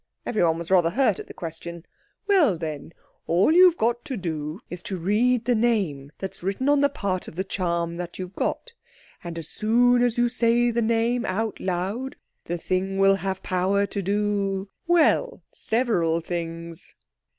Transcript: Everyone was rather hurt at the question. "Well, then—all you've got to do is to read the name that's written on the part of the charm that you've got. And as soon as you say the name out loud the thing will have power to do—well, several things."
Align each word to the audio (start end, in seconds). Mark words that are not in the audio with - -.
Everyone 0.25 0.57
was 0.57 0.71
rather 0.71 0.89
hurt 0.89 1.19
at 1.19 1.27
the 1.27 1.33
question. 1.35 1.85
"Well, 2.25 2.57
then—all 2.57 3.51
you've 3.51 3.77
got 3.77 4.03
to 4.05 4.17
do 4.17 4.59
is 4.67 4.81
to 4.81 4.97
read 4.97 5.45
the 5.45 5.53
name 5.53 6.11
that's 6.17 6.41
written 6.41 6.69
on 6.69 6.81
the 6.81 6.89
part 6.89 7.27
of 7.27 7.35
the 7.35 7.43
charm 7.43 7.97
that 7.97 8.17
you've 8.17 8.33
got. 8.33 8.73
And 9.23 9.37
as 9.37 9.47
soon 9.47 10.01
as 10.01 10.17
you 10.17 10.27
say 10.27 10.71
the 10.71 10.81
name 10.81 11.23
out 11.23 11.59
loud 11.59 12.15
the 12.45 12.57
thing 12.57 12.97
will 12.97 13.17
have 13.17 13.43
power 13.43 13.85
to 13.85 14.01
do—well, 14.01 15.43
several 15.51 16.19
things." 16.19 16.95